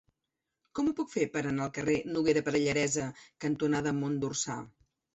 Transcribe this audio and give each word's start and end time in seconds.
Com 0.79 0.89
ho 0.89 0.93
puc 0.99 1.11
fer 1.17 1.27
per 1.35 1.43
anar 1.51 1.67
al 1.69 1.75
carrer 1.77 1.99
Noguera 2.15 2.45
Pallaresa 2.49 3.09
cantonada 3.47 3.97
Mont 4.03 4.21
d'Orsà? 4.27 4.63